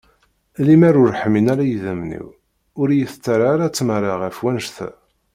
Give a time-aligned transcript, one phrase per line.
[0.65, 2.27] Limer ur ḥmin ara yidammen-iw
[2.79, 4.89] ur iyi-tettarra ara tmara ɣer wanect-a.